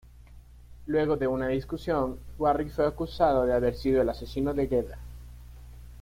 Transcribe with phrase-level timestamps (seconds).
[0.87, 4.97] Luego de una discusión, Warrick fue acusado de haber sido el asesino de Gedda.